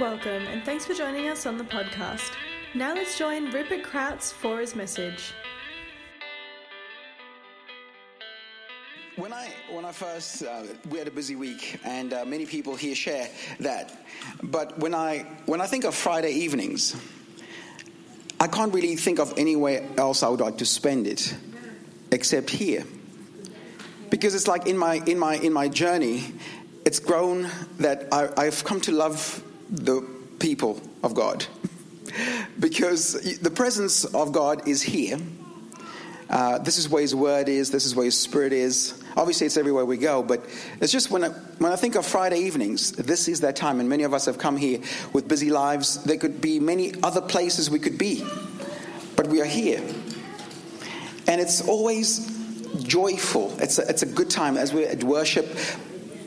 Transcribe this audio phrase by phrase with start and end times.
[0.00, 2.32] Welcome, and thanks for joining us on the podcast.
[2.74, 5.34] Now let's join Rupert Krautz for his message.
[9.16, 12.74] When I when I first uh, we had a busy week, and uh, many people
[12.74, 13.28] here share
[13.60, 13.94] that.
[14.42, 16.96] But when I when I think of Friday evenings,
[18.40, 21.36] I can't really think of anywhere else I would like to spend it,
[22.10, 22.86] except here,
[24.08, 26.32] because it's like in my in my in my journey,
[26.86, 30.06] it's grown that I, I've come to love the
[30.38, 31.44] people of God,
[32.60, 35.18] because the presence of God is here.
[36.30, 37.70] Uh, this is where His Word is.
[37.70, 39.02] This is where His Spirit is.
[39.16, 40.42] Obviously, it's everywhere we go, but
[40.80, 43.88] it's just when I, when I think of Friday evenings, this is that time, and
[43.88, 44.80] many of us have come here
[45.12, 46.02] with busy lives.
[46.04, 48.24] There could be many other places we could be,
[49.16, 49.82] but we are here.
[51.28, 52.26] And it's always
[52.82, 53.54] joyful.
[53.60, 55.54] It's a, it's a good time as we're at worship,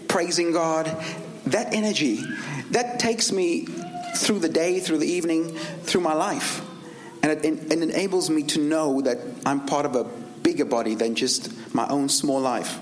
[0.07, 0.95] praising God.
[1.47, 2.23] That energy,
[2.71, 3.67] that takes me
[4.15, 5.49] through the day, through the evening,
[5.83, 6.61] through my life.
[7.21, 11.51] And it, enables me to know that I'm part of a bigger body than just
[11.73, 12.79] my own small life.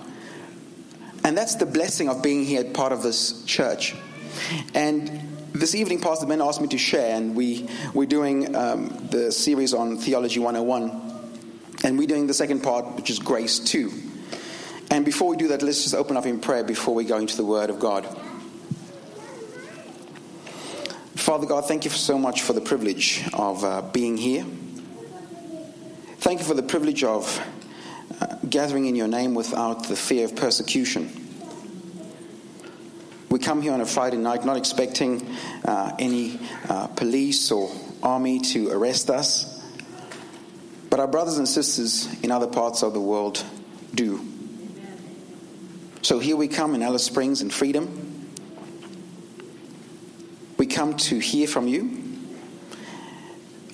[1.23, 3.95] And that's the blessing of being here part of this church.
[4.73, 5.09] And
[5.53, 9.73] this evening, Pastor Ben asked me to share, and we, we're doing um, the series
[9.73, 11.11] on Theology 101.
[11.85, 13.91] And we're doing the second part, which is Grace 2.
[14.91, 17.37] And before we do that, let's just open up in prayer before we go into
[17.37, 18.07] the Word of God.
[21.33, 24.45] Father God, thank you so much for the privilege of uh, being here.
[26.19, 27.43] Thank you for the privilege of
[28.21, 31.09] uh, gathering in your name without the fear of persecution.
[33.31, 35.27] We come here on a Friday night not expecting
[35.65, 36.39] uh, any
[36.69, 37.71] uh, police or
[38.03, 39.59] army to arrest us,
[40.91, 43.43] but our brothers and sisters in other parts of the world
[43.95, 44.23] do.
[46.03, 48.12] So here we come in Alice Springs in freedom.
[50.63, 51.91] We come to hear from you.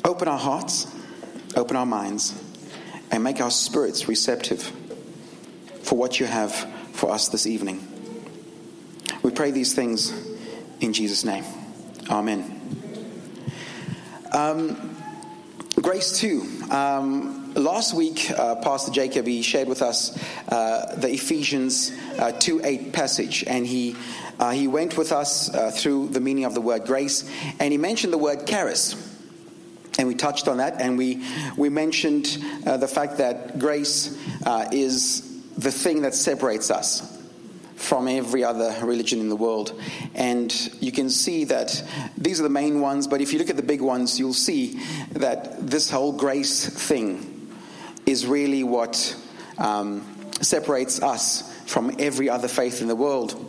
[0.03, 0.87] Open our hearts
[1.55, 2.33] open our minds,
[3.11, 4.63] and make our spirits receptive
[5.83, 6.51] for what you have
[6.93, 7.85] for us this evening.
[9.21, 10.11] We pray these things
[10.79, 11.43] in Jesus' name.
[12.09, 12.59] Amen.
[14.31, 14.97] Um,
[15.75, 16.71] grace 2.
[16.71, 20.17] Um, last week, uh, Pastor Jacob he shared with us
[20.49, 23.95] uh, the Ephesians uh, 2 8 passage, and he,
[24.39, 27.77] uh, he went with us uh, through the meaning of the word grace, and he
[27.77, 29.05] mentioned the word charis
[29.97, 31.21] and we touched on that, and we
[31.57, 34.17] we mentioned uh, the fact that grace
[34.71, 37.17] is the thing that separates us
[37.75, 39.73] from every other religion in the world.
[40.15, 41.83] And you can see that
[42.17, 44.79] these are the main ones, but if you look at the big ones, you'll see
[45.13, 47.38] that this whole grace thing
[48.09, 49.15] is really what
[49.57, 50.03] um,
[50.41, 53.45] separates us from every other faith in the world.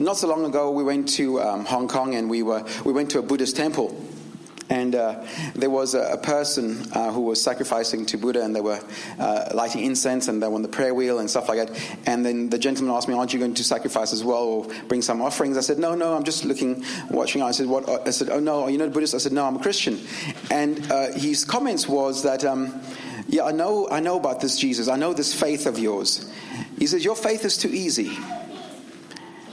[0.00, 3.10] Not so long ago, we went to um, Hong Kong and we were we went
[3.12, 4.04] to a Buddhist temple.
[4.70, 8.60] And uh, there was a, a person uh, who was sacrificing to Buddha, and they
[8.60, 8.78] were
[9.18, 11.98] uh, lighting incense, and they were on the prayer wheel and stuff like that.
[12.04, 15.00] And then the gentleman asked me, "Aren't you going to sacrifice as well, or bring
[15.00, 18.28] some offerings?" I said, "No, no, I'm just looking, watching." I said, "What?" I said,
[18.28, 19.98] "Oh no, are you not Buddhist?" I said, "No, I'm a Christian."
[20.50, 22.78] And uh, his comments was that, um,
[23.28, 24.88] "Yeah, I know, I know about this Jesus.
[24.88, 26.28] I know this faith of yours."
[26.78, 28.18] He says, "Your faith is too easy."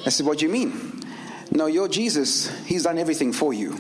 [0.06, 1.02] I said, "What do you mean?"
[1.52, 3.80] No, your Jesus, he's done everything for you.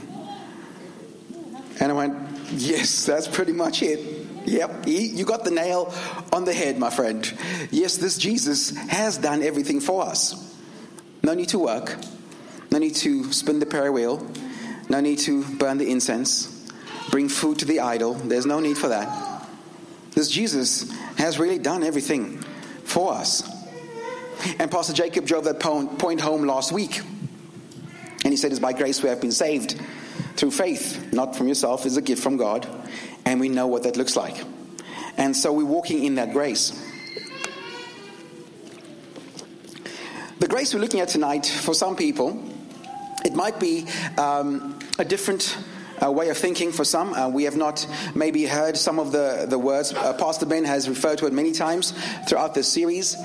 [1.81, 3.99] And I went, Yes, that's pretty much it.
[4.45, 5.93] Yep, you got the nail
[6.31, 7.31] on the head, my friend.
[7.71, 10.55] Yes, this Jesus has done everything for us.
[11.23, 11.97] No need to work,
[12.71, 14.25] no need to spin the prayer wheel,
[14.87, 16.71] no need to burn the incense,
[17.09, 18.13] bring food to the idol.
[18.13, 19.34] There's no need for that.
[20.15, 22.39] This Jesus has really done everything
[22.85, 23.43] for us.
[24.59, 27.01] And Pastor Jacob drove that point home last week.
[28.23, 29.79] And he said, It's by grace we have been saved
[30.35, 32.67] through faith, not from yourself, it's a gift from God,
[33.25, 34.35] and we know what that looks like.
[35.17, 36.71] And so we're walking in that grace.
[40.39, 42.43] The grace we're looking at tonight, for some people,
[43.23, 43.87] it might be
[44.17, 45.57] um, a different
[46.03, 47.13] uh, way of thinking for some.
[47.13, 49.93] Uh, we have not maybe heard some of the, the words.
[49.93, 51.93] Uh, Pastor Ben has referred to it many times
[52.27, 53.15] throughout this series.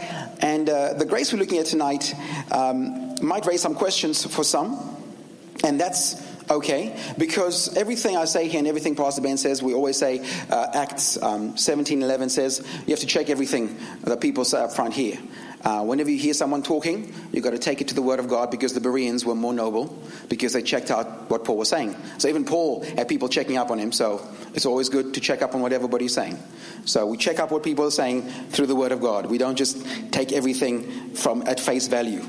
[0.41, 2.15] And uh, the grace we're looking at tonight
[2.51, 4.97] um, might raise some questions for some.
[5.65, 9.97] And that's okay because everything i say here and everything pastor ben says we always
[9.97, 10.19] say
[10.51, 14.73] uh, acts um, 17 11 says you have to check everything that people say up
[14.73, 15.17] front here
[15.63, 18.29] uh, whenever you hear someone talking you've got to take it to the word of
[18.29, 19.99] god because the bereans were more noble
[20.29, 21.97] because they checked out what paul was saying.
[22.19, 23.93] So even paul had people checking up on him.
[23.93, 26.39] So it's always good to check up on what everybody's saying.
[26.85, 29.27] So we check up what people are saying through the word of god.
[29.27, 32.25] We don't just take everything from at face value.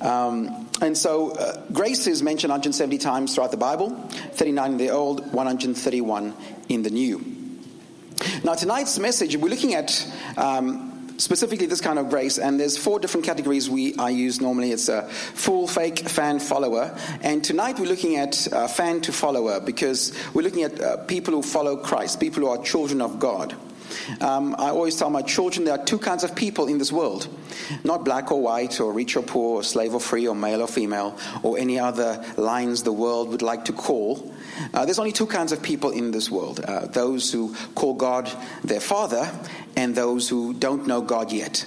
[0.00, 3.90] Um, and so uh, grace is mentioned 170 times throughout the Bible,
[4.32, 6.34] 39 in the Old, 131
[6.68, 7.40] in the New.
[8.44, 10.06] Now, tonight's message, we're looking at
[10.36, 10.89] um,
[11.20, 14.72] specifically this kind of grace, and there's four different categories we I use normally.
[14.72, 19.60] It's a full, fake, fan, follower, and tonight we're looking at uh, fan to follower
[19.60, 23.54] because we're looking at uh, people who follow Christ, people who are children of God.
[24.20, 27.28] Um, I always tell my children there are two kinds of people in this world
[27.84, 30.68] not black or white, or rich or poor, or slave or free, or male or
[30.68, 34.32] female, or any other lines the world would like to call.
[34.74, 38.30] Uh, there's only two kinds of people in this world uh, those who call God
[38.64, 39.30] their father,
[39.76, 41.64] and those who don't know God yet.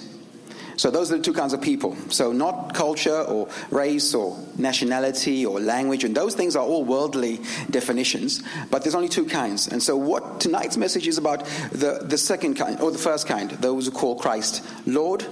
[0.76, 1.96] So those are the two kinds of people.
[2.10, 7.40] So not culture or race or nationality or language, and those things are all worldly
[7.70, 9.68] definitions, but there's only two kinds.
[9.68, 13.50] And so what tonight's message is about the, the second kind, or the first kind,
[13.50, 15.24] those who call Christ Lord,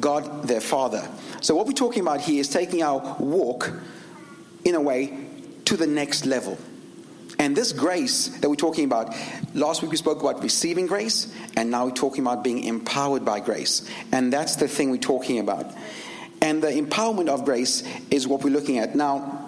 [0.00, 1.08] God their Father.
[1.40, 3.72] So what we're talking about here is taking our walk,
[4.64, 5.26] in a way,
[5.66, 6.58] to the next level.
[7.38, 9.14] And this grace that we're talking about,
[9.54, 13.40] last week we spoke about receiving grace, and now we're talking about being empowered by
[13.40, 13.88] grace.
[14.10, 15.72] And that's the thing we're talking about.
[16.40, 18.94] And the empowerment of grace is what we're looking at.
[18.94, 19.47] Now,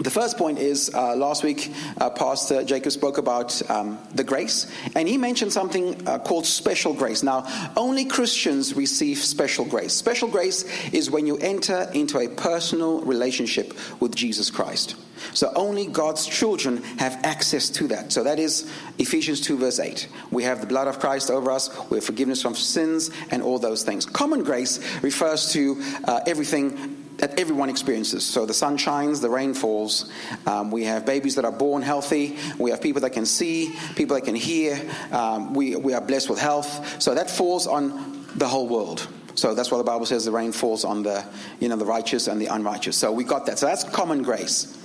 [0.00, 4.66] the first point is uh, last week, uh, Pastor Jacob spoke about um, the grace,
[4.94, 7.22] and he mentioned something uh, called special grace.
[7.22, 7.44] Now,
[7.76, 9.92] only Christians receive special grace.
[9.92, 10.64] Special grace
[10.94, 14.96] is when you enter into a personal relationship with Jesus Christ.
[15.34, 18.10] So only God's children have access to that.
[18.12, 20.08] So that is Ephesians 2, verse 8.
[20.30, 23.58] We have the blood of Christ over us, we have forgiveness from sins, and all
[23.58, 24.06] those things.
[24.06, 28.24] Common grace refers to uh, everything that everyone experiences.
[28.24, 30.10] So the sun shines, the rain falls.
[30.46, 32.38] Um, we have babies that are born healthy.
[32.58, 34.80] We have people that can see, people that can hear.
[35.12, 37.00] Um, we, we are blessed with health.
[37.00, 39.06] So that falls on the whole world.
[39.34, 41.24] So that's why the Bible says the rain falls on the,
[41.60, 42.96] you know, the righteous and the unrighteous.
[42.96, 43.58] So we got that.
[43.58, 44.76] So that's common grace.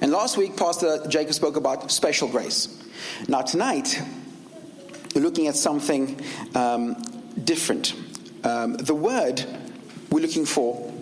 [0.00, 2.82] And last week, Pastor Jacob spoke about special grace.
[3.28, 4.02] Now, tonight,
[5.14, 6.20] we're looking at something
[6.56, 6.94] um,
[7.44, 7.94] different.
[8.42, 9.44] Um, the word
[10.10, 10.92] we're looking for,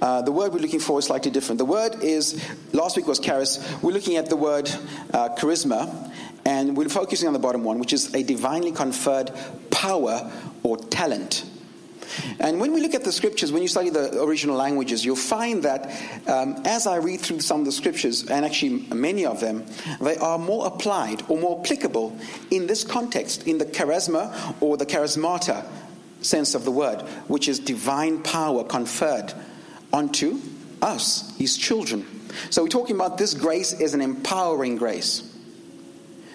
[0.00, 1.58] uh, the word we're looking for is slightly different.
[1.58, 2.42] The word is,
[2.72, 3.58] last week was charis.
[3.82, 4.70] We're looking at the word
[5.12, 6.12] uh, charisma,
[6.44, 9.30] and we're focusing on the bottom one, which is a divinely conferred
[9.70, 10.30] power
[10.62, 11.44] or talent.
[12.40, 15.62] And when we look at the scriptures, when you study the original languages, you'll find
[15.62, 15.86] that
[16.28, 19.64] um, as I read through some of the scriptures, and actually many of them,
[20.00, 22.18] they are more applied or more applicable
[22.50, 25.66] in this context, in the charisma or the charismata
[26.20, 29.32] sense of the word, which is divine power conferred
[29.92, 30.40] onto
[30.82, 32.06] us, his children.
[32.50, 35.26] So we're talking about this grace is an empowering grace.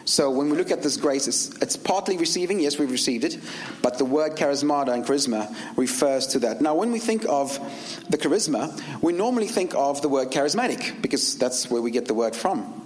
[0.06, 2.60] So when we look at this grace, it's, it's, partly receiving.
[2.60, 3.40] Yes, we've received it.
[3.82, 6.62] But the word charismata and charisma refers to that.
[6.62, 7.58] Now, when we think of
[8.10, 12.14] the charisma, we normally think of the word charismatic because that's where we get the
[12.14, 12.82] word from.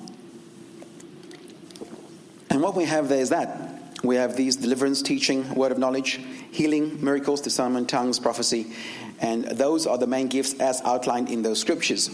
[2.50, 3.76] And what we have there is that.
[4.02, 6.22] We have these deliverance, teaching, word of knowledge,
[6.52, 8.74] healing, miracles, discernment, tongues, prophecy.
[9.22, 12.10] And those are the main gifts as outlined in those scriptures.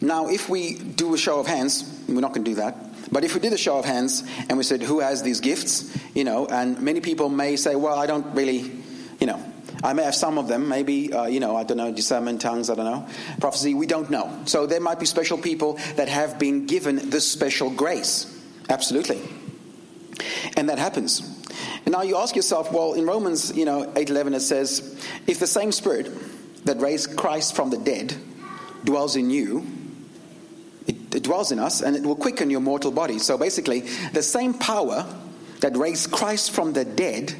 [0.00, 2.76] Now, if we do a show of hands, we're not going to do that.
[3.10, 5.96] But if we did a show of hands and we said, who has these gifts?
[6.14, 8.70] You know, and many people may say, well, I don't really,
[9.18, 9.42] you know,
[9.82, 12.68] I may have some of them, maybe, uh, you know, I don't know, discernment, tongues,
[12.68, 13.06] I don't know,
[13.40, 14.42] prophecy, we don't know.
[14.44, 18.26] So there might be special people that have been given this special grace.
[18.68, 19.20] Absolutely.
[20.56, 21.37] And that happens.
[21.84, 25.46] And now you ask yourself, well, in Romans, you know, 8.11 it says, if the
[25.46, 26.10] same spirit
[26.64, 28.14] that raised Christ from the dead
[28.84, 29.66] dwells in you,
[30.86, 33.18] it, it dwells in us and it will quicken your mortal body.
[33.18, 33.80] So basically,
[34.12, 35.06] the same power
[35.60, 37.34] that raised Christ from the dead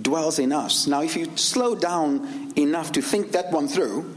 [0.00, 0.86] dwells in us.
[0.86, 4.14] Now, if you slow down enough to think that one through,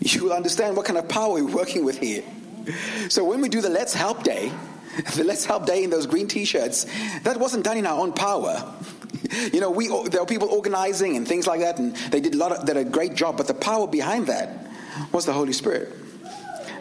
[0.00, 2.22] you will understand what kind of power we're working with here.
[3.08, 4.52] So when we do the Let's Help Day,
[5.16, 6.86] the Let's Help Day in those green T-shirts,
[7.22, 8.74] that wasn't done in our own power.
[9.52, 12.36] You know, we there are people organizing and things like that, and they did a
[12.36, 13.36] lot of, did a great job.
[13.36, 14.66] But the power behind that
[15.12, 15.92] was the Holy Spirit.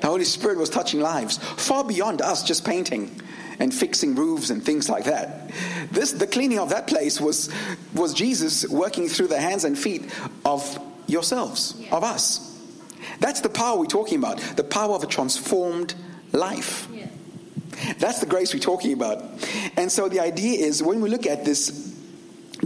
[0.01, 3.22] The Holy Spirit was touching lives far beyond us just painting
[3.60, 5.51] and fixing roofs and things like that.
[5.91, 7.50] This, the cleaning of that place was,
[7.93, 10.12] was Jesus working through the hands and feet
[10.43, 10.77] of
[11.08, 11.96] yourselves, yeah.
[11.96, 12.50] of us.
[13.20, 15.96] That's the power we're talking about, the power of a transformed
[16.32, 16.88] life.
[16.91, 17.08] Yeah.
[17.98, 19.24] That's the grace we're talking about.
[19.77, 21.96] And so the idea is when we look at this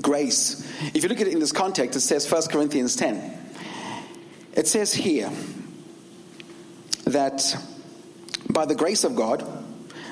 [0.02, 3.34] grace, if you look at it in this context, it says 1 Corinthians 10.
[4.54, 5.32] It says here,
[7.12, 7.56] that
[8.50, 9.46] by the grace of God,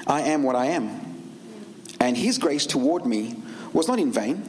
[0.08, 1.02] I am what I am.
[2.00, 3.36] And His grace toward me
[3.74, 4.48] was not in vain.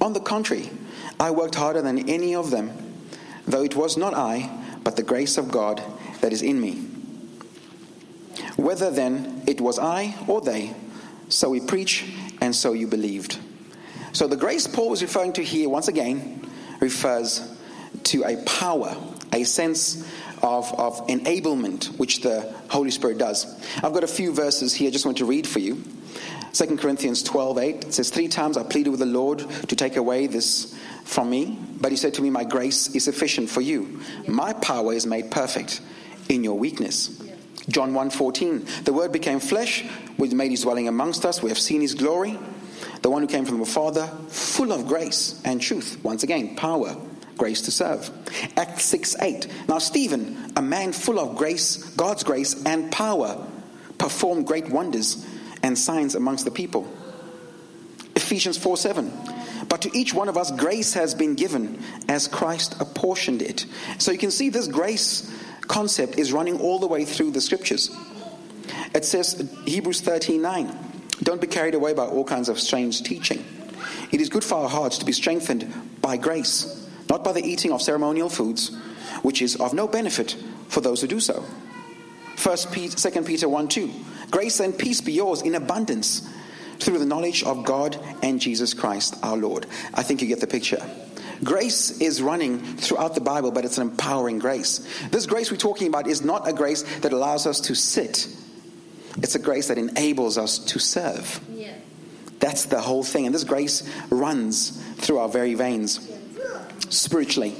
[0.00, 0.70] On the contrary,
[1.18, 2.72] I worked harder than any of them.
[3.46, 4.50] though it was not I,
[4.82, 5.80] but the grace of God
[6.20, 6.84] that is in me.
[8.56, 10.74] Whether then it was I or they,
[11.28, 12.04] so we preach,
[12.40, 13.38] and so you believed.
[14.12, 16.48] So the grace Paul was referring to here, once again,
[16.80, 17.56] refers
[18.04, 18.96] to a power,
[19.32, 20.02] a sense
[20.42, 23.60] of, of enablement, which the Holy Spirit does.
[23.82, 25.82] I've got a few verses here I just want to read for you.
[26.52, 29.96] 2 Corinthians 12 8 it says, Three times I pleaded with the Lord to take
[29.96, 30.74] away this
[31.04, 34.00] from me, but he said to me, My grace is sufficient for you.
[34.26, 35.80] My power is made perfect
[36.28, 37.15] in your weakness.
[37.68, 39.84] John 1:14 The word became flesh,
[40.18, 42.38] we made his dwelling amongst us, we have seen his glory,
[43.02, 45.98] the one who came from the Father, full of grace and truth.
[46.02, 46.96] Once again, power,
[47.36, 48.10] grace to serve.
[48.56, 49.46] Acts 6 8.
[49.68, 53.46] Now, Stephen, a man full of grace, God's grace and power,
[53.98, 55.24] performed great wonders
[55.62, 56.90] and signs amongst the people.
[58.14, 59.12] Ephesians 4 7.
[59.68, 63.66] But to each one of us, grace has been given as Christ apportioned it.
[63.98, 65.30] So you can see this grace
[65.68, 67.90] concept is running all the way through the scriptures.
[68.94, 70.78] It says, Hebrews 13 9.
[71.22, 73.44] Don't be carried away by all kinds of strange teaching.
[74.12, 77.72] It is good for our hearts to be strengthened by grace, not by the eating
[77.72, 78.76] of ceremonial foods,
[79.22, 80.36] which is of no benefit
[80.68, 81.44] for those who do so.
[82.36, 83.90] First Peter, 2 Peter 1 2.
[84.30, 86.28] Grace and peace be yours in abundance
[86.78, 89.66] through the knowledge of God and Jesus Christ our Lord.
[89.94, 90.84] I think you get the picture.
[91.44, 94.86] Grace is running throughout the Bible, but it's an empowering grace.
[95.10, 98.28] This grace we're talking about is not a grace that allows us to sit,
[99.18, 101.40] it's a grace that enables us to serve.
[101.50, 101.72] Yeah.
[102.38, 103.26] That's the whole thing.
[103.26, 106.00] And this grace runs through our very veins
[106.90, 107.54] spiritually.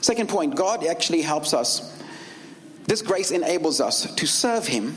[0.00, 1.96] Second point God actually helps us.
[2.86, 4.94] This grace enables us to serve Him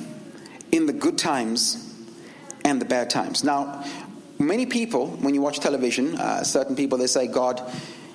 [0.72, 1.88] in the good times
[2.64, 3.44] and the bad times.
[3.44, 3.84] Now,
[4.44, 7.62] many people, when you watch television, uh, certain people, they say, God,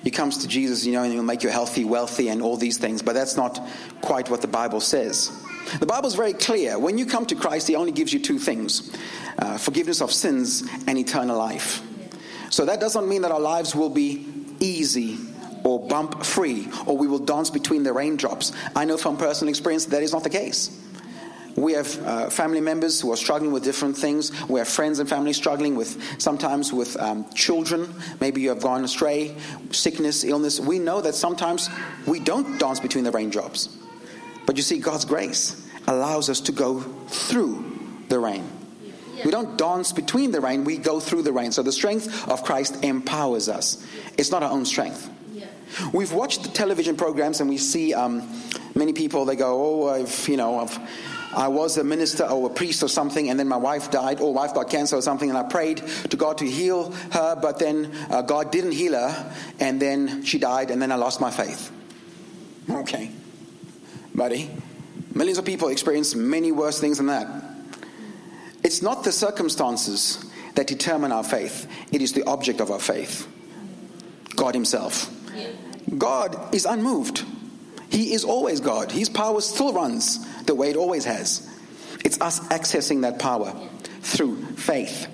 [0.03, 2.77] He comes to Jesus, you know, and He'll make you healthy, wealthy, and all these
[2.77, 3.01] things.
[3.01, 3.59] But that's not
[4.01, 5.31] quite what the Bible says.
[5.79, 6.79] The Bible is very clear.
[6.79, 8.95] When you come to Christ, He only gives you two things
[9.39, 11.81] uh, forgiveness of sins and eternal life.
[12.49, 14.25] So that doesn't mean that our lives will be
[14.59, 15.17] easy
[15.63, 18.53] or bump free or we will dance between the raindrops.
[18.75, 20.81] I know from personal experience that is not the case.
[21.57, 24.31] We have uh, family members who are struggling with different things.
[24.47, 27.91] We have friends and family struggling with sometimes with um, children.
[28.21, 29.35] Maybe you have gone astray,
[29.71, 30.59] sickness, illness.
[30.59, 31.67] We know that sometimes
[32.05, 33.75] we don't dance between the raindrops.
[34.45, 37.65] But you see, God's grace allows us to go through
[38.07, 38.47] the rain.
[39.25, 41.51] We don't dance between the rain, we go through the rain.
[41.51, 43.83] So the strength of Christ empowers us.
[44.15, 45.09] It's not our own strength.
[45.91, 48.41] We've watched the television programs and we see um,
[48.75, 50.79] many people, they go, Oh, I've, you know, I've
[51.33, 54.33] I was a minister or a priest or something, and then my wife died, or
[54.33, 57.91] wife got cancer or something, and I prayed to God to heal her, but then
[58.09, 61.71] uh, God didn't heal her, and then she died, and then I lost my faith.
[62.69, 63.11] Okay,
[64.15, 64.49] buddy.
[65.13, 67.27] Millions of people experience many worse things than that.
[68.63, 70.23] It's not the circumstances
[70.55, 73.27] that determine our faith, it is the object of our faith
[74.35, 75.11] God Himself.
[75.97, 77.25] God is unmoved.
[77.89, 78.91] He is always God.
[78.91, 81.49] His power still runs the way it always has.
[82.03, 83.53] It's us accessing that power
[84.01, 85.07] through faith.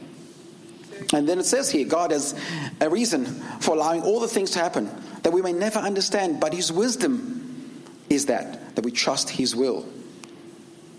[1.13, 2.39] And then it says here God has
[2.82, 3.25] a reason
[3.60, 4.89] for allowing all the things to happen
[5.24, 9.86] that we may never understand, but His wisdom is that, that we trust His will.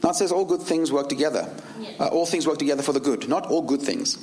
[0.02, 1.52] Now it says all good things work together.
[1.98, 4.18] Uh, all things work together for the good, not all good things.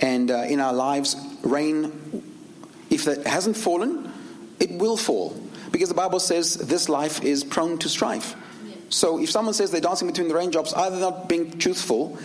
[0.00, 2.22] And uh, in our lives, rain,
[2.90, 4.12] if it hasn't fallen,
[4.60, 5.36] it will fall.
[5.78, 8.34] Because the Bible says this life is prone to strife.
[8.88, 12.18] So if someone says they're dancing between the raindrops, either they're not being truthful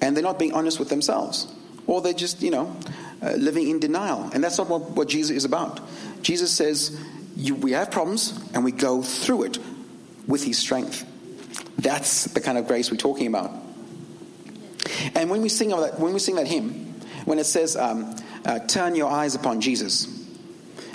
[0.00, 1.46] and they're not being honest with themselves,
[1.86, 2.74] or they're just, you know,
[3.22, 4.28] uh, living in denial.
[4.34, 5.78] And that's not what, what Jesus is about.
[6.20, 7.00] Jesus says,
[7.36, 9.58] we have problems and we go through it
[10.26, 11.06] with his strength.
[11.78, 13.52] That's the kind of grace we're talking about.
[15.14, 16.92] And when we sing that, when we sing that hymn,
[17.24, 20.06] when it says, um, uh, "Turn your eyes upon Jesus,"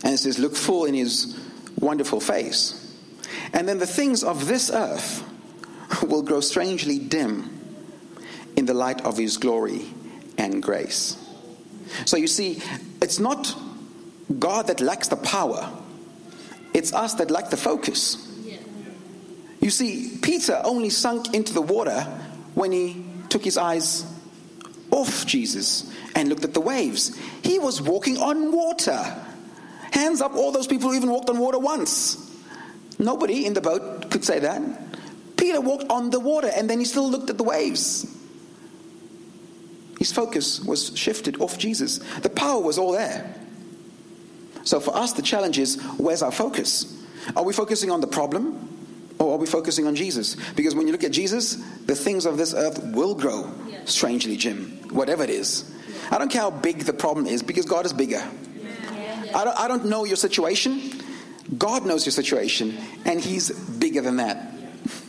[0.03, 1.37] and it says, "Look full in His
[1.81, 2.75] wonderful face,"
[3.53, 5.23] And then the things of this earth
[6.03, 7.49] will grow strangely dim
[8.55, 9.93] in the light of his glory
[10.37, 11.17] and grace.
[12.05, 12.61] So you see,
[13.01, 13.55] it's not
[14.39, 15.69] God that lacks the power,
[16.73, 18.17] it's us that lack the focus.
[19.59, 22.07] You see, Peter only sunk into the water
[22.55, 24.05] when he took his eyes
[24.89, 25.85] off Jesus
[26.15, 27.11] and looked at the waves.
[27.43, 29.15] He was walking on water.
[29.91, 32.17] Hands up, all those people who even walked on water once.
[32.97, 34.61] Nobody in the boat could say that.
[35.37, 38.05] Peter walked on the water and then he still looked at the waves.
[39.97, 41.99] His focus was shifted off Jesus.
[42.21, 43.35] The power was all there.
[44.63, 47.03] So for us, the challenge is where's our focus?
[47.35, 48.69] Are we focusing on the problem
[49.19, 50.35] or are we focusing on Jesus?
[50.53, 51.55] Because when you look at Jesus,
[51.85, 53.51] the things of this earth will grow
[53.85, 55.71] strangely, Jim, whatever it is.
[56.11, 58.23] I don't care how big the problem is because God is bigger.
[59.35, 60.81] I don't, I don't know your situation.
[61.57, 64.53] God knows your situation, and He's bigger than that.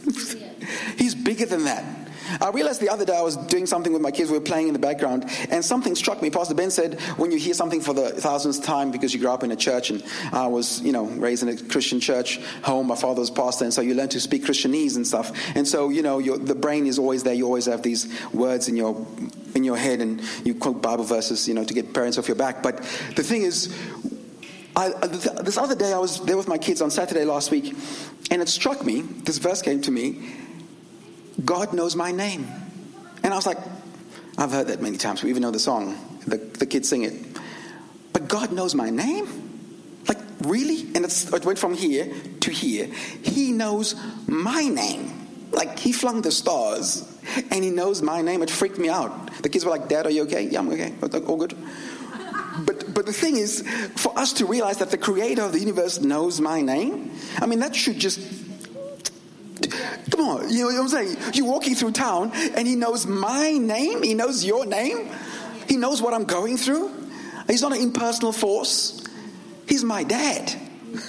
[0.99, 2.02] He's bigger than that.
[2.41, 4.69] I realized the other day I was doing something with my kids, we were playing
[4.69, 6.31] in the background, and something struck me.
[6.31, 9.43] Pastor Ben said, when you hear something for the thousandth time because you grew up
[9.43, 10.03] in a church, and
[10.33, 13.75] I was, you know, raised in a Christian church home, my father was pastor, and
[13.75, 15.33] so you learn to speak Christianese and stuff.
[15.57, 17.35] And so, you know, your, the brain is always there.
[17.35, 19.07] You always have these words in your
[19.55, 22.37] in your head, and you quote Bible verses, you know, to get parents off your
[22.37, 22.63] back.
[22.63, 22.79] But
[23.17, 23.77] the thing is,
[24.75, 27.75] I, this other day I was there with my kids on Saturday last week,
[28.31, 29.03] and it struck me.
[29.03, 30.23] This verse came to me
[31.45, 32.47] God knows my name.
[33.23, 33.59] And I was like,
[34.39, 35.23] I've heard that many times.
[35.23, 35.97] We even know the song,
[36.27, 37.15] the, the kids sing it.
[38.13, 39.27] But God knows my name?
[40.09, 40.83] Like, really?
[40.95, 42.87] And it went from here to here.
[43.23, 43.95] He knows
[44.27, 45.29] my name.
[45.53, 47.09] Like, he flung the stars
[47.51, 48.43] and he knows my name.
[48.43, 49.43] It freaked me out.
[49.43, 50.43] The kids were like, Dad, are you okay?
[50.43, 50.95] Yeah, I'm okay.
[51.27, 51.57] All good.
[52.65, 53.63] But, but the thing is,
[53.97, 57.61] for us to realize that the creator of the universe knows my name, I mean,
[57.61, 58.19] that should just
[60.13, 61.17] Come on, you know what I'm saying?
[61.33, 65.09] You're walking through town and he knows my name, he knows your name,
[65.67, 66.93] he knows what I'm going through.
[67.49, 69.03] He's not an impersonal force,
[69.67, 70.55] he's my dad.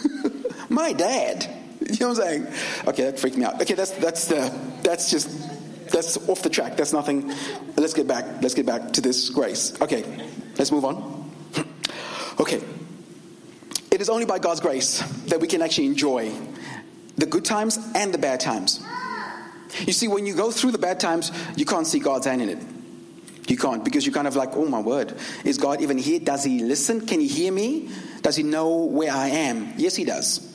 [0.69, 1.43] my dad.
[1.81, 2.47] You know what I'm saying?
[2.87, 3.61] Okay, that freaked me out.
[3.61, 5.29] Okay, that's that's the that's just
[5.91, 6.77] that's off the track.
[6.77, 7.33] That's nothing.
[7.75, 8.41] Let's get back.
[8.41, 9.79] Let's get back to this grace.
[9.81, 10.05] Okay,
[10.57, 11.31] let's move on.
[12.39, 12.63] Okay.
[13.91, 16.31] It is only by God's grace that we can actually enjoy
[17.17, 18.83] the good times and the bad times.
[19.85, 22.49] You see, when you go through the bad times, you can't see God's hand in
[22.49, 22.59] it.
[23.47, 26.19] You can't because you're kind of like, oh my word, is God even here?
[26.19, 27.05] Does He listen?
[27.05, 27.89] Can He hear me?
[28.21, 29.73] Does He know where I am?
[29.77, 30.49] Yes, He does.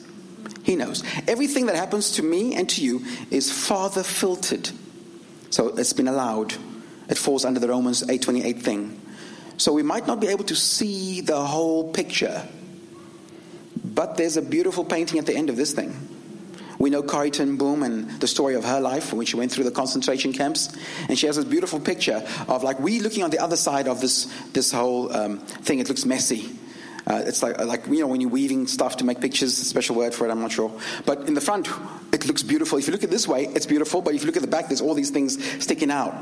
[0.63, 1.03] He knows.
[1.27, 4.69] Everything that happens to me and to you is Father filtered.
[5.49, 6.53] So it's been allowed.
[7.09, 9.01] It falls under the Romans 8:28 thing.
[9.57, 12.47] So we might not be able to see the whole picture.
[13.83, 15.95] But there's a beautiful painting at the end of this thing.
[16.79, 19.65] We know Corrie ten Boom and the story of her life when she went through
[19.65, 20.75] the concentration camps.
[21.09, 23.99] And she has this beautiful picture of like we looking on the other side of
[23.99, 25.79] this, this whole um, thing.
[25.79, 26.57] It looks messy.
[27.05, 30.13] Uh, it's like, like, you know, when you're weaving stuff to make pictures, special word
[30.13, 30.71] for it, I'm not sure.
[31.05, 31.67] But in the front,
[32.13, 32.77] it looks beautiful.
[32.77, 34.01] If you look at this way, it's beautiful.
[34.01, 36.15] But if you look at the back, there's all these things sticking out.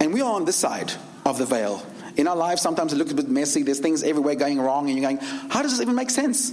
[0.00, 0.92] And we are on this side
[1.24, 1.84] of the veil.
[2.16, 3.62] In our lives, sometimes it looks a bit messy.
[3.62, 4.88] There's things everywhere going wrong.
[4.88, 5.18] And you're going,
[5.50, 6.52] how does this even make sense?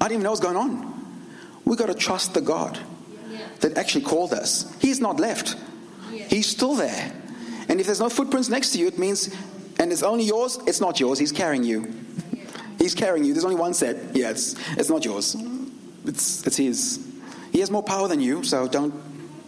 [0.00, 0.91] I don't even know what's going on.
[1.64, 2.78] We've got to trust the God
[3.60, 4.72] that actually called us.
[4.80, 5.56] He's not left,
[6.10, 7.12] He's still there.
[7.68, 9.34] And if there's no footprints next to you, it means,
[9.78, 11.18] and it's only yours, it's not yours.
[11.18, 11.92] He's carrying you.
[12.78, 13.32] He's carrying you.
[13.32, 14.14] There's only one set.
[14.14, 15.36] Yeah, it's, it's not yours.
[16.04, 17.06] It's, it's His.
[17.52, 18.92] He has more power than you, so don't,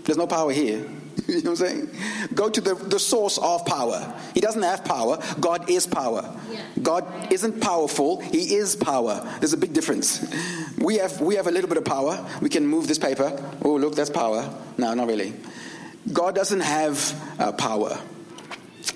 [0.04, 0.88] there's no power here.
[1.28, 1.90] you know what I'm saying?
[2.34, 4.14] Go to the, the source of power.
[4.34, 5.18] He doesn't have power.
[5.40, 6.34] God is power.
[6.50, 6.62] Yeah.
[6.82, 8.20] God isn't powerful.
[8.20, 9.26] He is power.
[9.40, 10.24] There's a big difference.
[10.78, 12.24] We have, we have a little bit of power.
[12.40, 13.32] We can move this paper.
[13.62, 14.52] Oh, look, that's power.
[14.76, 15.34] No, not really.
[16.12, 17.98] God doesn't have uh, power.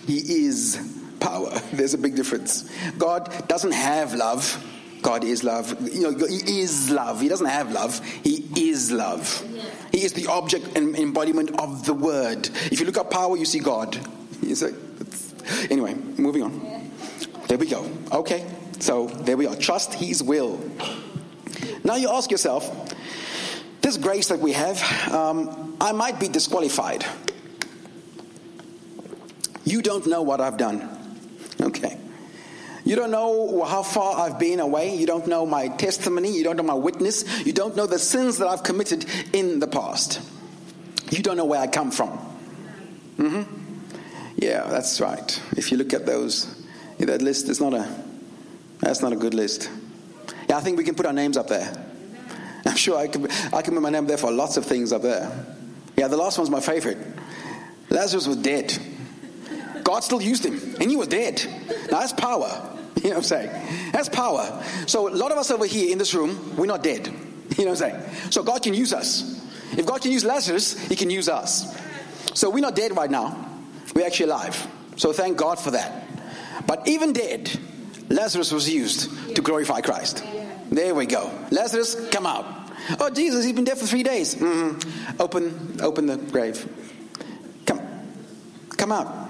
[0.07, 0.79] He is
[1.21, 1.51] power.
[1.73, 2.69] There's a big difference.
[2.99, 4.65] God doesn't have love.
[5.03, 5.95] God is love.
[5.95, 7.21] You know, He is love.
[7.21, 8.05] He doesn't have love.
[8.23, 9.45] He is love.
[9.93, 12.49] He is the object and embodiment of the Word.
[12.71, 13.99] If you look at power, you see God.
[15.71, 16.91] anyway, moving on.
[17.47, 17.91] There we go.
[18.13, 18.47] Okay,
[18.81, 19.57] so there we are.
[19.57, 20.61] Trust His will.
[21.85, 22.95] Now you ask yourself,
[23.81, 24.83] this grace that we have,
[25.13, 27.07] um, I might be disqualified.
[29.65, 30.89] You don't know what I've done.
[31.61, 31.99] Okay.
[32.89, 34.97] You don't know how far I've been away.
[34.97, 36.35] You don't know my testimony.
[36.35, 37.45] You don't know my witness.
[37.45, 40.23] You don't know the sins that I've committed in the past.
[41.11, 42.09] You don't know where I come from.
[43.19, 43.43] Mm-hmm.
[44.37, 45.43] Yeah, that's right.
[45.55, 46.47] If you look at those,
[46.99, 47.87] that list is not a,
[48.81, 49.69] that's not a good list.
[50.49, 51.71] Yeah, I think we can put our names up there.
[52.65, 55.03] I'm sure I can, I can put my name there for lots of things up
[55.03, 55.31] there.
[55.99, 56.97] Yeah, the last one's my favorite.
[57.91, 58.79] Lazarus was dead.
[59.85, 61.45] God still used him, and he was dead.
[61.91, 62.77] Now that's power.
[63.03, 63.93] You know what I'm saying?
[63.93, 64.65] That's power.
[64.87, 67.07] So a lot of us over here in this room, we're not dead.
[67.57, 68.31] You know what I'm saying?
[68.31, 69.41] So God can use us.
[69.77, 71.77] If God can use Lazarus, he can use us.
[72.35, 73.49] So we're not dead right now.
[73.95, 74.67] We're actually alive.
[74.97, 76.07] So thank God for that.
[76.67, 77.51] But even dead,
[78.11, 80.23] Lazarus was used to glorify Christ.
[80.71, 81.33] There we go.
[81.51, 82.47] Lazarus, come out.
[83.01, 84.35] Oh, Jesus, he's been dead for three days.
[84.35, 85.21] Mm-hmm.
[85.21, 86.67] Open, open the grave.
[87.67, 87.81] Come,
[88.77, 89.28] come out.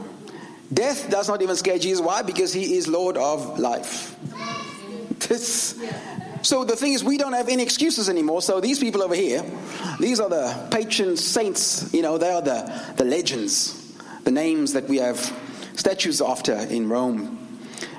[0.72, 2.04] Death does not even scare Jesus.
[2.04, 2.22] Why?
[2.22, 4.16] Because he is Lord of life.
[5.28, 5.78] This,
[6.42, 8.42] so the thing is, we don't have any excuses anymore.
[8.42, 9.44] So these people over here,
[9.98, 11.92] these are the patron saints.
[11.92, 15.18] You know, they are the, the legends, the names that we have
[15.74, 17.38] statues after in Rome.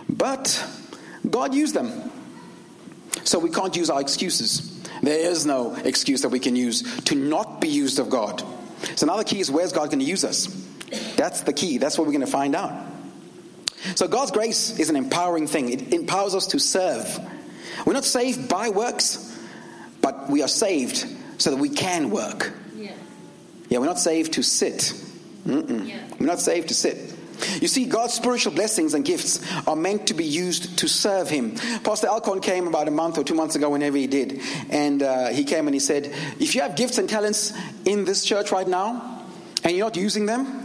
[0.07, 0.65] But
[1.29, 2.11] God used them.
[3.23, 4.81] So we can't use our excuses.
[5.01, 8.43] There is no excuse that we can use to not be used of God.
[8.95, 10.47] So now the key is where's God going to use us?
[11.15, 11.77] That's the key.
[11.77, 12.73] That's what we're going to find out.
[13.95, 15.69] So God's grace is an empowering thing.
[15.69, 17.19] It empowers us to serve.
[17.85, 19.37] We're not saved by works,
[20.01, 21.05] but we are saved
[21.37, 22.51] so that we can work.
[22.75, 22.91] Yeah,
[23.69, 24.93] yeah we're not saved to sit.
[25.45, 26.03] Yeah.
[26.19, 27.15] We're not saved to sit.
[27.61, 31.55] You see, God's spiritual blessings and gifts are meant to be used to serve Him.
[31.83, 35.27] Pastor Alcorn came about a month or two months ago, whenever he did, and uh,
[35.27, 37.53] he came and he said, If you have gifts and talents
[37.85, 39.25] in this church right now,
[39.63, 40.58] and you're not using them,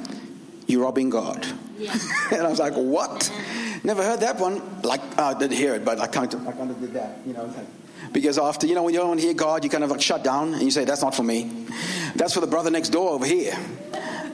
[0.66, 1.46] you're robbing God.
[1.78, 1.96] Yeah.
[2.32, 3.30] and I was like, What?
[3.82, 4.80] Never heard that one.
[4.82, 7.34] Like, I did hear it, but I kind of, I kind of did that, you
[7.34, 7.52] know.
[8.12, 10.54] Because after, you know, when you don't hear God, you kind of like shut down
[10.54, 11.66] and you say, That's not for me.
[12.14, 13.54] That's for the brother next door over here.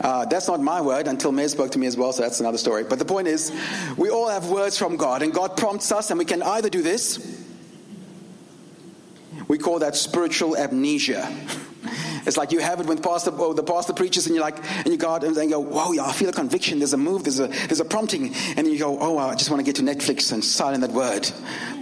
[0.01, 2.57] Uh, that's not my word until May spoke to me as well, so that's another
[2.57, 2.85] story.
[2.85, 3.53] But the point is,
[3.99, 6.81] we all have words from God, and God prompts us, and we can either do
[6.81, 7.39] this.
[9.47, 11.31] We call that spiritual amnesia.
[12.27, 14.89] It's like you have it when pastor, oh, the pastor preaches, and you're like, and
[14.89, 16.79] you go out and then you go, "Whoa, yeah, I feel a conviction.
[16.79, 17.25] There's a move.
[17.25, 19.83] There's a there's a prompting." And you go, "Oh, I just want to get to
[19.83, 21.31] Netflix and silent that word,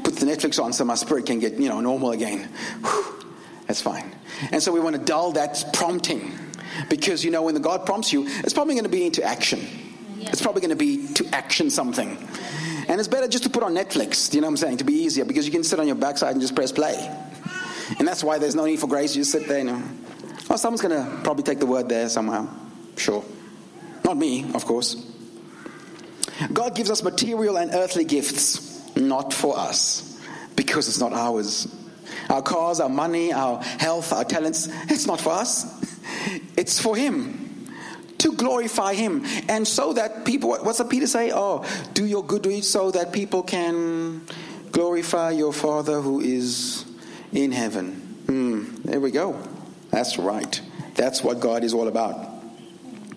[0.05, 2.49] put the Netflix on so my spirit can get you know normal again."
[2.83, 3.25] Whew,
[3.67, 4.15] that's fine.
[4.53, 6.33] And so we want to dull that prompting
[6.89, 9.61] because you know when the God prompts you, it's probably going to be into action.
[10.17, 10.31] Yeah.
[10.31, 12.17] It's probably going to be to action something.
[12.89, 14.95] And it's better just to put on Netflix, you know what I'm saying, to be
[14.95, 16.97] easier because you can sit on your backside and just press play.
[17.99, 19.15] And that's why there's no need for grace.
[19.15, 19.65] You just sit there, you
[20.51, 22.49] Oh, someone's going to probably take the word there somehow.
[22.97, 23.25] Sure.
[24.05, 24.95] Not me, of course.
[26.53, 30.21] God gives us material and earthly gifts, not for us,
[30.57, 31.75] because it's not ours.
[32.31, 35.77] Our cars, our money, our health, our talents, it's not for us.
[36.57, 37.69] It's for Him
[38.19, 39.25] to glorify Him.
[39.49, 41.31] And so that people, what's the Peter say?
[41.33, 44.23] Oh, do your good deeds so that people can
[44.73, 46.85] glorify your Father who is
[47.33, 47.93] in heaven.
[48.27, 49.41] Hmm, there we go.
[49.91, 50.61] That's right.
[50.95, 52.29] That's what God is all about.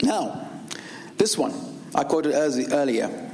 [0.01, 0.49] Now,
[1.17, 1.53] this one,
[1.93, 3.31] I quoted earlier.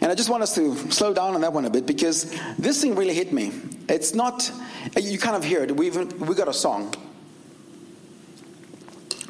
[0.00, 2.80] And I just want us to slow down on that one a bit because this
[2.80, 3.52] thing really hit me.
[3.88, 4.50] It's not,
[4.98, 5.76] you kind of hear it.
[5.76, 6.94] We've, we got a song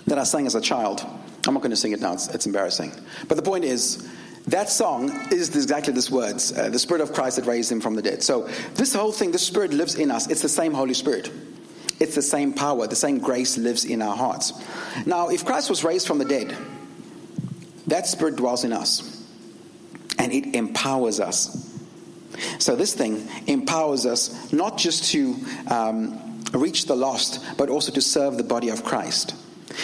[0.07, 1.05] that I sang as a child.
[1.47, 2.93] I'm not going to sing it now, it's, it's embarrassing.
[3.27, 4.09] But the point is,
[4.47, 7.95] that song is exactly this words uh, the Spirit of Christ that raised him from
[7.95, 8.23] the dead.
[8.23, 10.29] So, this whole thing, the Spirit lives in us.
[10.29, 11.31] It's the same Holy Spirit.
[12.01, 14.55] It's the same power, the same grace lives in our hearts.
[15.05, 16.57] Now, if Christ was raised from the dead,
[17.89, 19.27] that Spirit dwells in us
[20.19, 21.79] and it empowers us.
[22.59, 25.37] So, this thing empowers us not just to
[25.69, 29.35] um, reach the lost, but also to serve the body of Christ.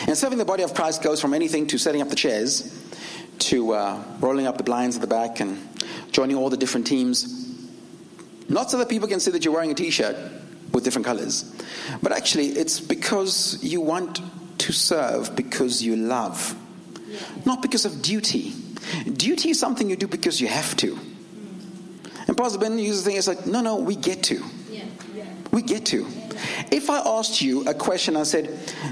[0.06, 2.72] And serving the body of Christ goes from anything to setting up the chairs
[3.38, 5.68] to uh, rolling up the blinds at the back and
[6.12, 7.44] joining all the different teams.
[8.48, 10.16] Not so that people can see that you're wearing a t shirt
[10.76, 11.50] with different colors,
[12.02, 14.20] but actually, it's because you want
[14.58, 16.54] to serve because you love,
[17.44, 18.52] not because of duty.
[19.10, 20.96] Duty is something you do because you have to.
[22.28, 24.42] And Pastor Ben uses the thing, it's like, no, no, we get to.
[25.50, 26.06] We get to.
[26.70, 28.50] If I asked you a question, I said,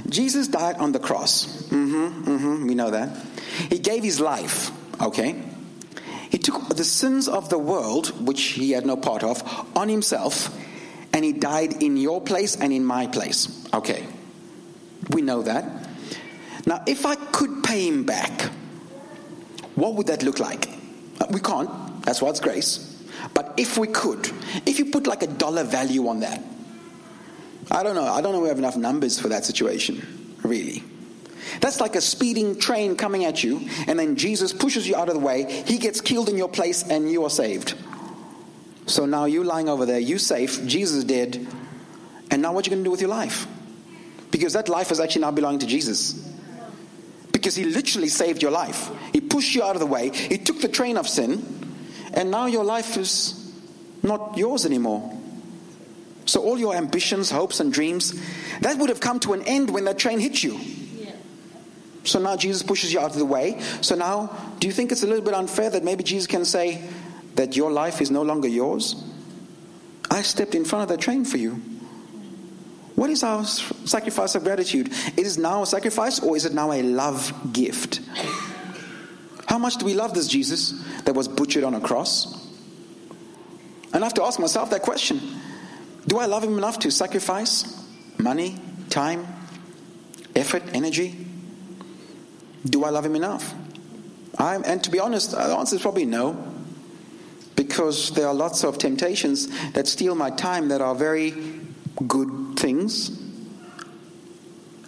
[0.09, 1.69] Jesus died on the cross.
[1.69, 3.15] Mm-hmm, mm-hmm, we know that.
[3.69, 4.71] He gave his life,
[5.03, 5.43] okay?
[6.31, 9.43] He took the sins of the world, which he had no part of,
[9.77, 10.49] on himself,
[11.15, 13.67] and he died in your place and in my place.
[13.73, 14.05] Okay.
[15.11, 15.65] We know that.
[16.67, 18.51] Now, if I could pay him back,
[19.77, 20.69] what would that look like?
[21.21, 21.71] Uh, we can't.
[22.03, 22.91] That's why it's grace.
[23.33, 24.31] But if we could,
[24.67, 26.43] if you put like a dollar value on that,
[27.71, 28.05] I don't know.
[28.05, 30.83] I don't know we have enough numbers for that situation, really.
[31.61, 35.15] That's like a speeding train coming at you, and then Jesus pushes you out of
[35.15, 35.63] the way.
[35.67, 37.75] He gets killed in your place, and you are saved.
[38.87, 41.47] So now you lying over there, you safe, Jesus is dead,
[42.31, 43.47] and now what are you going to do with your life?
[44.31, 46.13] Because that life is actually now belonging to Jesus.
[47.33, 48.91] Because he literally saved your life.
[49.13, 51.43] He pushed you out of the way, he took the train of sin,
[52.13, 53.53] and now your life is
[54.03, 55.11] not yours anymore.
[56.27, 58.15] So all your ambitions, hopes, and dreams,
[58.61, 60.59] that would have come to an end when that train hit you.
[62.05, 63.61] So now Jesus pushes you out of the way.
[63.81, 66.83] So now, do you think it's a little bit unfair that maybe Jesus can say
[67.35, 69.03] that your life is no longer yours?
[70.11, 71.61] I stepped in front of that train for you.
[72.95, 74.93] What is our sacrifice of gratitude?
[75.17, 78.01] Is it now a sacrifice or is it now a love gift?
[79.47, 82.41] How much do we love this Jesus that was butchered on a cross?
[83.93, 85.21] And I have to ask myself that question
[86.07, 87.85] Do I love Him enough to sacrifice
[88.19, 89.27] money, time,
[90.37, 91.27] effort, energy?
[92.65, 93.55] Do I love Him enough?
[94.39, 96.54] I'm, and to be honest, the answer is probably no.
[97.57, 101.35] Because there are lots of temptations that steal my time that are very
[102.07, 103.11] good things.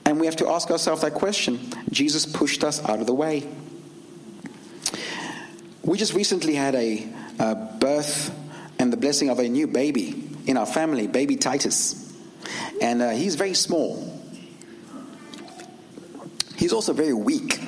[0.05, 1.59] And we have to ask ourselves that question.
[1.91, 3.49] Jesus pushed us out of the way.
[5.83, 8.35] We just recently had a, a birth
[8.79, 12.13] and the blessing of a new baby in our family, baby Titus.
[12.81, 14.13] And uh, he's very small.
[16.57, 17.61] He's also very weak.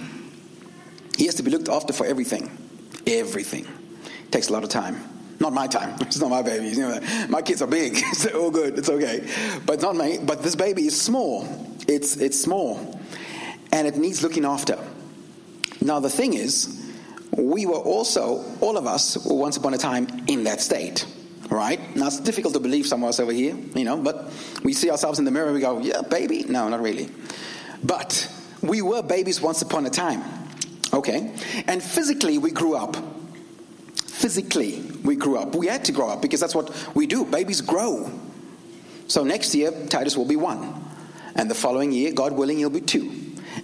[1.16, 2.50] He has to be looked after for everything.
[3.06, 3.66] Everything.
[4.30, 4.96] Takes a lot of time.
[5.40, 5.96] Not my time.
[6.00, 6.68] It's not my baby.
[6.68, 7.94] You know, my kids are big.
[8.12, 8.78] It's all good.
[8.78, 9.26] It's okay.
[9.64, 10.18] But not my.
[10.22, 11.46] But this baby is small.
[11.86, 13.00] It's it's small,
[13.72, 14.78] and it needs looking after.
[15.80, 16.78] Now the thing is,
[17.30, 21.06] we were also all of us were once upon a time in that state.
[21.50, 21.80] Right?
[21.96, 24.30] Now it's difficult to believe some of us over here, you know, but
[24.64, 26.44] we see ourselves in the mirror we go, yeah, baby.
[26.44, 27.08] No, not really.
[27.82, 30.22] But we were babies once upon a time.
[30.92, 31.32] Okay?
[31.66, 32.98] And physically we grew up
[34.18, 35.54] physically we grew up.
[35.54, 37.24] We had to grow up because that's what we do.
[37.24, 38.11] Babies grow.
[39.07, 40.85] So next year, Titus will be one.
[41.37, 43.11] And the following year, God willing, he'll be two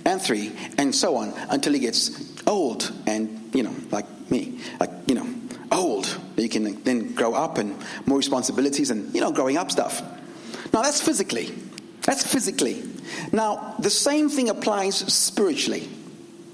[0.05, 4.91] and three and so on until he gets old and, you know, like me, like,
[5.07, 5.27] you know,
[5.73, 6.19] old.
[6.37, 10.03] You can then grow up and more responsibilities and, you know, growing up stuff.
[10.73, 11.53] Now that's physically.
[12.03, 12.83] That's physically.
[13.33, 15.89] Now, the same thing applies spiritually.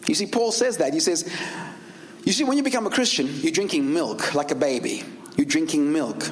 [0.07, 0.95] You see, Paul says that.
[0.95, 1.29] He says,
[2.25, 5.03] you see, when you become a Christian, you're drinking milk like a baby.
[5.37, 6.31] You're drinking milk.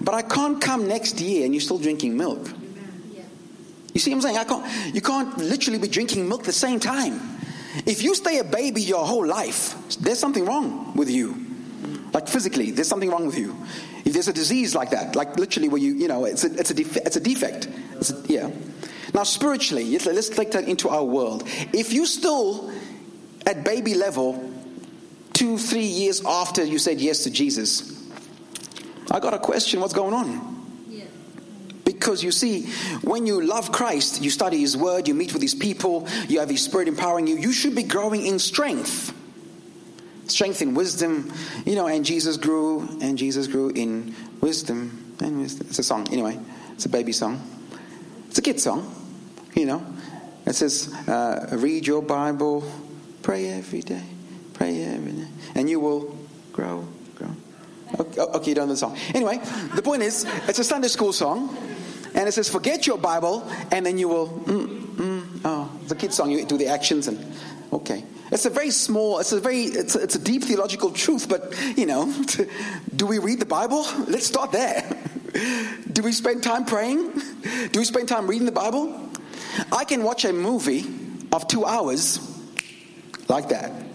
[0.00, 2.48] But I can't come next year and you're still drinking milk.
[3.92, 4.38] You see what I'm saying?
[4.38, 7.20] I can't, you can't literally be drinking milk the same time.
[7.86, 11.46] If you stay a baby your whole life, there's something wrong with you.
[12.12, 13.56] Like physically, there's something wrong with you.
[14.04, 16.70] If there's a disease like that, like literally where you, you know, it's a, it's
[16.70, 17.68] a, def- it's a defect.
[17.94, 18.50] It's a, yeah.
[19.12, 21.44] Now, spiritually, let's take that into our world.
[21.72, 22.72] If you still,
[23.46, 24.49] at baby level,
[25.40, 27.98] two, three years after you said yes to Jesus,
[29.10, 30.86] I got a question what's going on?
[31.82, 32.66] Because you see,
[33.00, 36.50] when you love Christ, you study His Word, you meet with His people, you have
[36.50, 39.16] His Spirit empowering you, you should be growing in strength.
[40.26, 41.32] Strength in wisdom,
[41.64, 45.68] you know, and Jesus grew, and Jesus grew in wisdom and wisdom.
[45.70, 46.38] It's a song, anyway,
[46.72, 47.40] it's a baby song.
[48.28, 48.94] It's a kid song,
[49.54, 49.86] you know.
[50.44, 52.70] It says, uh, read your Bible,
[53.22, 54.04] pray every day.
[54.60, 55.26] Pray every day.
[55.54, 56.14] And you will
[56.52, 57.34] grow, grow.
[57.98, 58.94] Okay, okay you don't know the song.
[59.14, 59.40] Anyway,
[59.74, 61.56] the point is, it's a Sunday school song.
[62.14, 65.94] And it says, forget your Bible, and then you will, mm, mm, oh, it's a
[65.94, 66.30] kid's song.
[66.30, 67.24] You do the actions, and
[67.72, 68.04] okay.
[68.30, 71.56] It's a very small, it's a very, it's a, it's a deep theological truth, but,
[71.78, 72.12] you know,
[72.96, 73.86] do we read the Bible?
[74.08, 74.84] Let's start there.
[75.92, 77.12] Do we spend time praying?
[77.70, 79.08] Do we spend time reading the Bible?
[79.70, 80.84] I can watch a movie
[81.32, 82.18] of two hours
[83.28, 83.89] like that.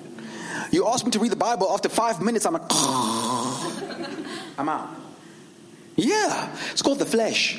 [0.71, 2.63] You ask me to read the Bible, after five minutes, I'm like,
[4.57, 4.89] I'm out.
[5.95, 7.57] Yeah, it's called the flesh.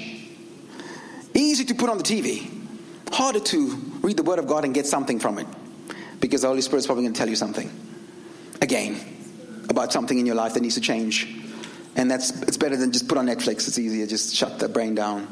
[1.34, 2.50] Easy to put on the TV,
[3.12, 3.68] harder to
[4.02, 5.46] read the Word of God and get something from it.
[6.20, 7.70] Because the Holy Spirit's probably going to tell you something
[8.60, 8.98] again
[9.68, 11.28] about something in your life that needs to change.
[11.94, 13.68] And that's it's better than just put on Netflix.
[13.68, 15.28] It's easier, just shut the brain down.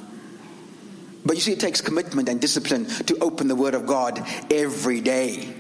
[1.25, 5.01] But you see, it takes commitment and discipline to open the Word of God every
[5.01, 5.55] day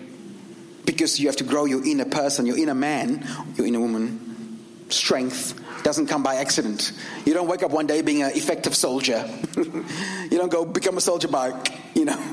[0.84, 4.60] because you have to grow your inner person, your inner man, your inner woman.
[4.88, 6.92] Strength doesn't come by accident.
[7.24, 9.28] You don't wake up one day being an effective soldier.
[9.56, 11.52] you don't go become a soldier by,
[11.94, 12.20] you know.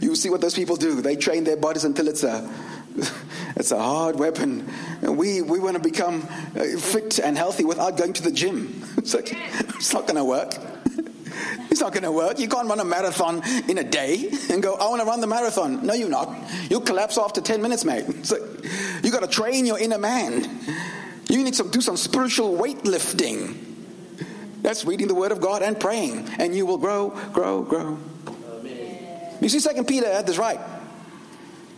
[0.00, 1.00] You see what those people do.
[1.00, 2.48] They train their bodies until it's a
[3.56, 4.68] it's a hard weapon.
[5.00, 6.26] We we want to become
[6.56, 8.82] uh, fit and healthy without going to the gym.
[8.96, 10.54] It's like it's not going to work.
[11.70, 12.38] It's not going to work.
[12.38, 15.26] You can't run a marathon in a day and go, I want to run the
[15.26, 15.86] marathon.
[15.86, 16.36] No, you're not.
[16.70, 18.26] You'll collapse after 10 minutes, mate.
[18.26, 18.36] So
[19.02, 20.60] you got to train your inner man.
[21.28, 23.56] You need to do some spiritual weightlifting.
[24.62, 27.98] That's reading the Word of God and praying, and you will grow, grow, grow.
[28.28, 29.36] Amen.
[29.40, 30.60] You see, Second Peter had this right.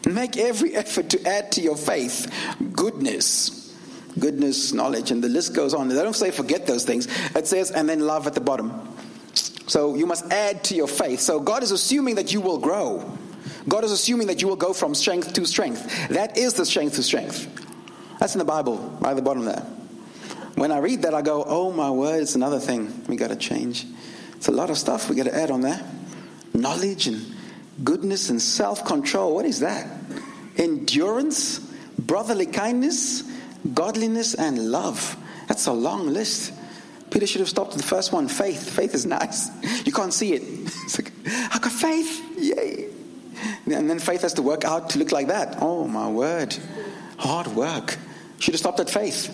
[0.06, 2.30] Make every effort to add to your faith
[2.74, 3.74] goodness,
[4.18, 5.88] goodness, knowledge, and the list goes on.
[5.88, 7.08] They don't say forget those things.
[7.34, 8.93] It says, and then love at the bottom.
[9.66, 11.20] So you must add to your faith.
[11.20, 13.18] So God is assuming that you will grow.
[13.68, 16.08] God is assuming that you will go from strength to strength.
[16.08, 17.48] That is the strength to strength.
[18.20, 19.64] That's in the Bible, right at the bottom there.
[20.54, 23.36] When I read that, I go, oh my word, it's another thing we got to
[23.36, 23.86] change.
[24.36, 25.80] It's a lot of stuff we got to add on there.
[26.52, 27.34] Knowledge and
[27.82, 29.34] goodness and self control.
[29.34, 29.90] What is that?
[30.56, 31.58] Endurance,
[31.98, 33.24] brotherly kindness,
[33.72, 35.16] godliness, and love.
[35.48, 36.52] That's a long list.
[37.14, 38.26] Peter should have stopped at the first one.
[38.26, 38.68] Faith.
[38.68, 39.48] Faith is nice.
[39.86, 40.42] You can't see it.
[40.84, 42.20] It's like, I got faith.
[42.36, 42.88] Yay.
[43.66, 45.58] And then faith has to work out to look like that.
[45.60, 46.56] Oh my word.
[47.18, 47.96] Hard work.
[48.40, 49.30] Should have stopped at faith.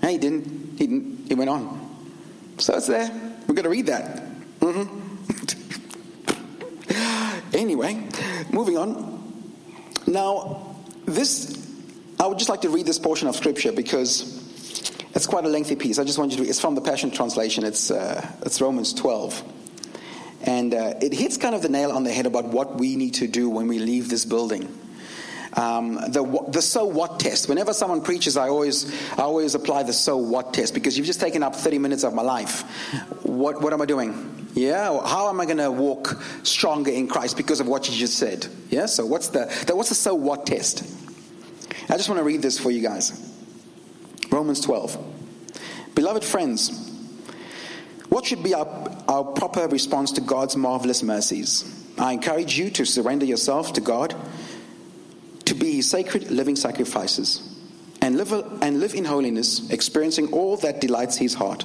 [0.00, 0.76] Hey, he didn't.
[0.76, 1.28] He didn't.
[1.28, 1.78] He went on.
[2.58, 3.08] So it's there.
[3.46, 4.24] We're going to read that.
[4.58, 4.96] Mm-hmm.
[7.56, 8.08] anyway,
[8.50, 9.54] moving on.
[10.08, 10.74] Now,
[11.06, 11.64] this,
[12.18, 14.39] I would just like to read this portion of scripture because
[15.14, 15.98] it's quite a lengthy piece.
[15.98, 17.64] I just want you to, it's from the Passion Translation.
[17.64, 19.42] It's, uh, it's Romans 12.
[20.42, 23.14] And uh, it hits kind of the nail on the head about what we need
[23.14, 24.76] to do when we leave this building.
[25.54, 27.48] Um, the, the so what test.
[27.48, 31.20] Whenever someone preaches, I always, I always apply the so what test because you've just
[31.20, 32.62] taken up 30 minutes of my life.
[33.24, 34.48] What, what am I doing?
[34.54, 38.18] Yeah, how am I going to walk stronger in Christ because of what you just
[38.18, 38.46] said?
[38.68, 40.82] Yeah, so what's the, the what's the so what test?
[41.88, 43.29] I just want to read this for you guys.
[44.30, 44.96] Romans 12.
[45.94, 46.70] Beloved friends,
[48.08, 48.66] what should be our,
[49.08, 51.64] our proper response to God's marvelous mercies?
[51.98, 54.14] I encourage you to surrender yourself to God,
[55.46, 57.46] to be sacred living sacrifices,
[58.00, 61.64] and live, and live in holiness, experiencing all that delights His heart.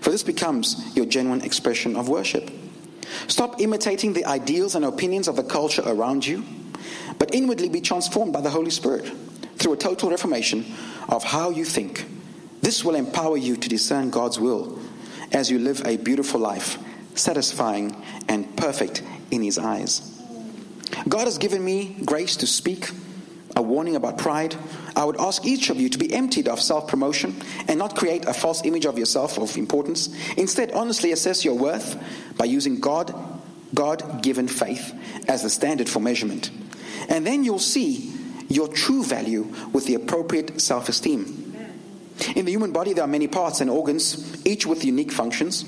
[0.00, 2.50] For this becomes your genuine expression of worship.
[3.28, 6.44] Stop imitating the ideals and opinions of the culture around you,
[7.18, 9.10] but inwardly be transformed by the Holy Spirit
[9.60, 10.64] through a total reformation
[11.08, 12.06] of how you think.
[12.62, 14.78] This will empower you to discern God's will
[15.32, 16.78] as you live a beautiful life,
[17.14, 17.94] satisfying
[18.28, 20.06] and perfect in His eyes.
[21.08, 22.90] God has given me grace to speak
[23.54, 24.56] a warning about pride.
[24.96, 28.24] I would ask each of you to be emptied of self promotion and not create
[28.24, 30.08] a false image of yourself of importance.
[30.36, 31.96] Instead, honestly assess your worth
[32.36, 33.14] by using God
[33.74, 34.94] God given faith
[35.28, 36.50] as the standard for measurement.
[37.08, 38.12] And then you'll see
[38.50, 41.54] your true value with the appropriate self esteem.
[42.36, 45.64] In the human body, there are many parts and organs, each with unique functions.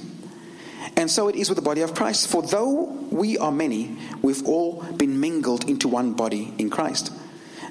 [0.96, 2.28] And so it is with the body of Christ.
[2.28, 7.10] For though we are many, we've all been mingled into one body in Christ.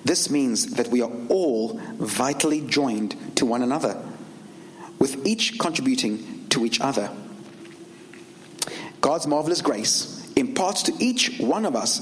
[0.03, 4.01] This means that we are all vitally joined to one another,
[4.97, 7.11] with each contributing to each other.
[9.01, 11.99] God's marvelous grace imparts to each one of us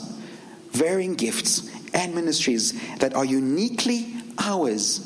[0.71, 5.05] varying gifts and ministries that are uniquely ours.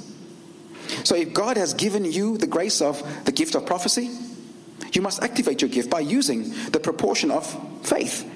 [1.04, 4.10] So if God has given you the grace of the gift of prophecy,
[4.92, 7.46] you must activate your gift by using the proportion of
[7.86, 8.30] faith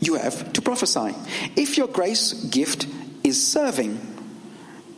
[0.00, 1.14] you have to prophesy.
[1.56, 2.86] If your grace gift
[3.24, 3.98] is serving,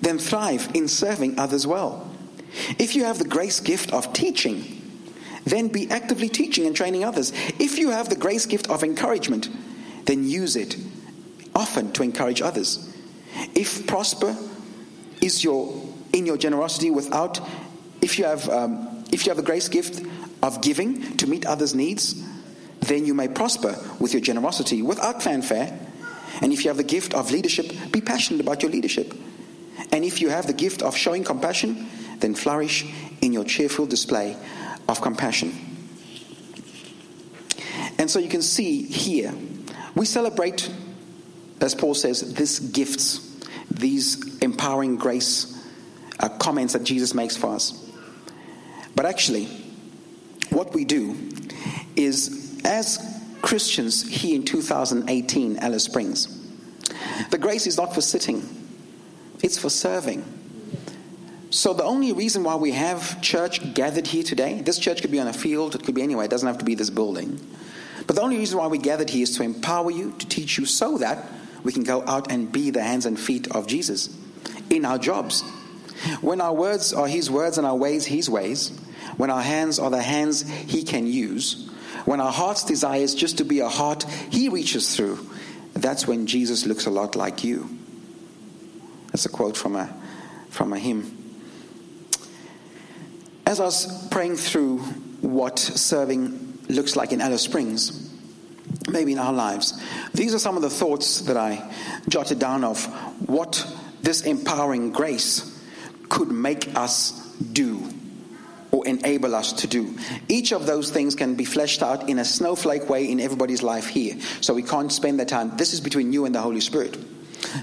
[0.01, 2.09] then thrive in serving others well.
[2.79, 4.77] If you have the grace gift of teaching,
[5.45, 7.33] then be actively teaching and training others.
[7.59, 9.49] If you have the grace gift of encouragement,
[10.07, 10.77] then use it
[11.55, 12.95] often to encourage others.
[13.55, 14.37] If prosper
[15.21, 17.41] is your in your generosity without,
[18.01, 20.05] if you have um, if you have the grace gift
[20.43, 22.23] of giving to meet others' needs,
[22.81, 25.79] then you may prosper with your generosity without fanfare.
[26.41, 29.15] And if you have the gift of leadership, be passionate about your leadership.
[29.93, 31.89] And if you have the gift of showing compassion,
[32.21, 32.87] then flourish
[33.21, 34.37] in your cheerful display
[34.89, 35.53] of compassion.
[37.99, 39.35] And so you can see here,
[39.95, 40.71] we celebrate
[41.61, 43.27] as Paul says, these gifts,
[43.71, 45.57] these empowering grace
[46.19, 47.73] uh, comments that Jesus makes for us.
[48.95, 49.47] But actually,
[50.51, 51.17] what we do
[51.97, 52.99] is, as
[53.43, 56.37] Christians here in 2018, Alice Springs,
[57.31, 58.43] the grace is not for sitting,
[59.43, 60.25] it's for serving.
[61.51, 65.19] So, the only reason why we have church gathered here today, this church could be
[65.19, 67.41] on a field, it could be anywhere, it doesn't have to be this building.
[68.07, 70.65] But the only reason why we gathered here is to empower you, to teach you
[70.65, 71.27] so that
[71.63, 74.17] we can go out and be the hands and feet of Jesus
[74.69, 75.43] in our jobs.
[76.21, 78.79] When our words are His words and our ways His ways,
[79.17, 81.69] when our hands are the hands He can use,
[82.05, 85.19] when our heart's desire is just to be a heart He reaches through,
[85.75, 87.69] that's when Jesus looks a lot like you.
[89.09, 89.95] That's a quote from a,
[90.49, 91.17] from a hymn.
[93.47, 94.79] As I was praying through
[95.21, 98.10] what serving looks like in Alice Springs,
[98.89, 99.81] maybe in our lives.
[100.15, 101.73] These are some of the thoughts that I
[102.09, 102.85] jotted down of
[103.29, 103.67] what
[104.03, 105.59] this empowering grace
[106.09, 107.13] could make us
[107.53, 107.83] do
[108.73, 109.97] or enable us to do.
[110.29, 113.89] Each of those things can be fleshed out in a snowflake way in everybody's life
[113.89, 114.19] here.
[114.41, 115.57] So we can't spend the time.
[115.57, 116.97] This is between you and the Holy Spirit.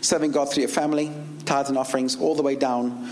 [0.01, 1.11] Serving God through your family,
[1.45, 3.09] tithes and offerings, all the way down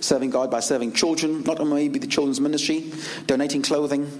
[0.00, 2.92] serving God by serving children, not only be the children's ministry,
[3.26, 4.10] donating clothing,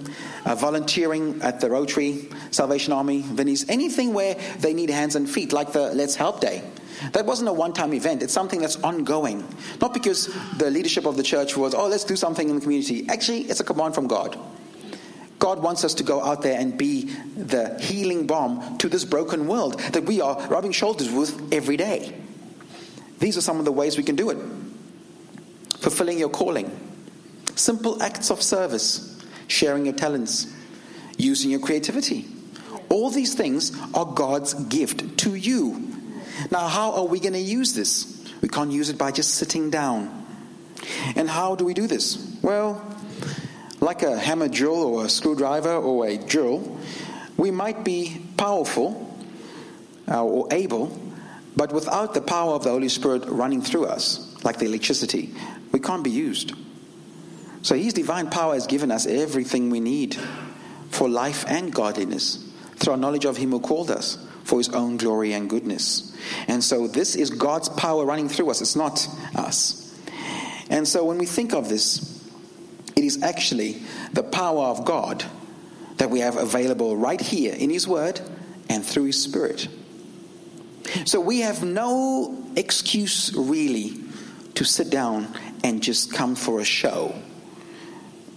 [0.45, 5.53] uh, volunteering at the Rotary, Salvation Army, Vinnie's, anything where they need hands and feet,
[5.53, 6.63] like the Let's Help Day.
[7.13, 9.47] That wasn't a one time event, it's something that's ongoing.
[9.79, 10.27] Not because
[10.57, 13.07] the leadership of the church was, oh, let's do something in the community.
[13.07, 14.37] Actually, it's a command from God.
[15.39, 17.03] God wants us to go out there and be
[17.37, 22.13] the healing balm to this broken world that we are rubbing shoulders with every day.
[23.19, 24.37] These are some of the ways we can do it.
[25.79, 26.69] Fulfilling your calling,
[27.55, 30.53] simple acts of service, sharing your talents,
[31.17, 32.25] using your creativity.
[32.89, 35.87] All these things are God's gift to you.
[36.51, 38.29] Now, how are we going to use this?
[38.41, 40.25] We can't use it by just sitting down.
[41.15, 42.37] And how do we do this?
[42.41, 42.85] Well,
[43.81, 46.77] like a hammer drill or a screwdriver or a drill,
[47.37, 49.15] we might be powerful
[50.09, 50.97] uh, or able,
[51.55, 55.33] but without the power of the Holy Spirit running through us, like the electricity,
[55.79, 56.51] we can't be used.
[57.61, 60.17] So His divine power has given us everything we need
[60.89, 64.97] for life and godliness through our knowledge of Him who called us for His own
[64.97, 66.17] glory and goodness.
[66.49, 69.97] And so this is God's power running through us, it's not us.
[70.69, 72.29] And so when we think of this,
[72.97, 75.23] it is actually the power of God
[75.95, 78.19] that we have available right here in His Word
[78.67, 79.69] and through His Spirit.
[81.05, 83.97] So we have no excuse really
[84.55, 87.15] to sit down and just come for a show.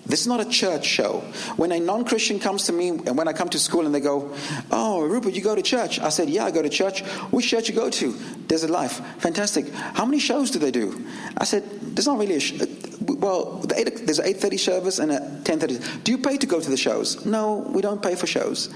[0.04, 1.20] This is not a church show.
[1.56, 4.00] When a non Christian comes to me, and when I come to school and they
[4.00, 4.34] go,
[4.70, 6.00] Oh, Rupert, you go to church?
[6.00, 7.02] I said, Yeah, I go to church.
[7.30, 8.12] Which church you go to?
[8.48, 9.00] Desert Life.
[9.18, 9.72] Fantastic.
[9.72, 11.06] How many shows do they do?
[11.36, 15.20] I said, There's not really a well, the eight, there's an 8.30 service and a
[15.20, 16.04] 10.30.
[16.04, 17.24] Do you pay to go to the shows?
[17.24, 18.72] No, we don't pay for shows.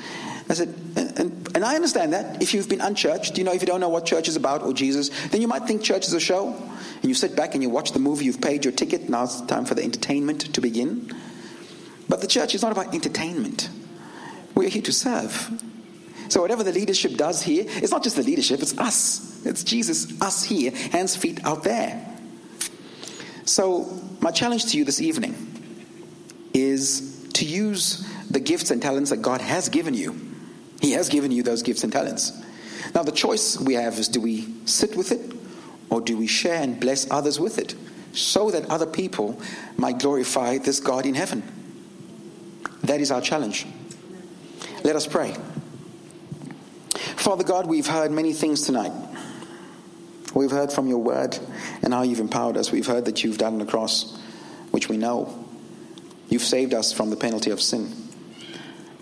[0.49, 2.41] I said, and, and, and, I understand that.
[2.41, 4.73] If you've been unchurched, you know, if you don't know what church is about or
[4.73, 6.55] Jesus, then you might think church is a show.
[7.03, 9.41] And you sit back and you watch the movie, you've paid your ticket, now it's
[9.43, 11.13] time for the entertainment to begin.
[12.09, 13.69] But the church is not about entertainment.
[14.55, 15.51] We're here to serve.
[16.29, 19.45] So whatever the leadership does here, it's not just the leadership, it's us.
[19.45, 22.16] It's Jesus, us here, hands, feet out there.
[23.47, 25.35] So, my challenge to you this evening
[26.53, 30.21] is to use the gifts and talents that God has given you.
[30.81, 32.33] He has given you those gifts and talents.
[32.93, 35.33] Now, the choice we have is do we sit with it
[35.91, 37.77] or do we share and bless others with it
[38.13, 39.41] so that other people
[39.77, 41.45] might glorify this God in heaven?
[42.83, 43.65] That is our challenge.
[44.83, 45.37] Let us pray.
[47.15, 48.93] Father God, we've heard many things tonight.
[50.37, 51.39] We've heard from your word
[51.83, 52.71] and how you've empowered us.
[52.71, 54.15] We've heard that you've died on the cross,
[54.71, 55.47] which we know.
[56.29, 57.91] You've saved us from the penalty of sin.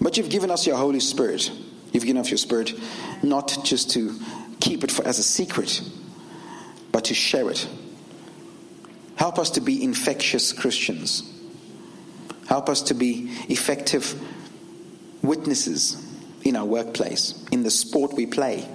[0.01, 1.51] But you've given us your Holy Spirit.
[1.93, 2.73] You've given us your Spirit
[3.25, 4.17] not just to
[4.61, 5.83] keep it for, as a secret,
[6.93, 7.67] but to share it.
[9.17, 11.29] Help us to be infectious Christians.
[12.47, 14.15] Help us to be effective
[15.21, 16.01] witnesses
[16.45, 18.69] in our workplace, in the sport we play,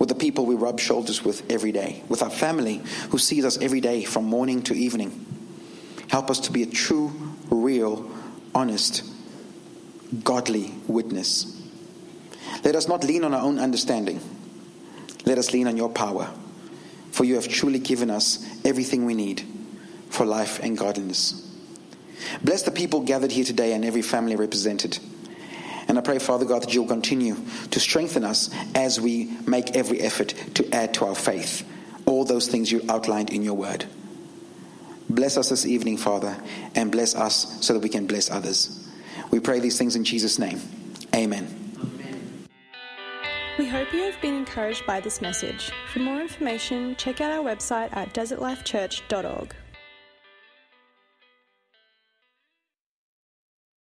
[0.00, 3.58] with the people we rub shoulders with every day, with our family who sees us
[3.58, 5.26] every day from morning to evening.
[6.08, 7.12] Help us to be a true,
[7.50, 8.10] real,
[8.54, 9.04] honest,
[10.24, 11.62] godly witness.
[12.64, 14.20] Let us not lean on our own understanding.
[15.26, 16.30] Let us lean on your power,
[17.12, 19.44] for you have truly given us everything we need
[20.08, 21.46] for life and godliness.
[22.42, 24.98] Bless the people gathered here today and every family represented.
[25.90, 27.34] And I pray, Father God, that you'll continue
[27.72, 31.68] to strengthen us as we make every effort to add to our faith
[32.06, 33.86] all those things you outlined in your word.
[35.08, 36.36] Bless us this evening, Father,
[36.76, 38.88] and bless us so that we can bless others.
[39.32, 40.60] We pray these things in Jesus' name.
[41.12, 41.56] Amen.
[43.58, 45.72] We hope you have been encouraged by this message.
[45.92, 49.56] For more information, check out our website at desertlifechurch.org.